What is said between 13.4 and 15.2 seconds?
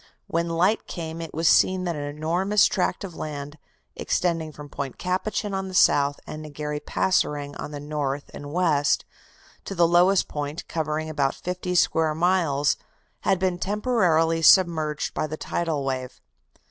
temporarily submerged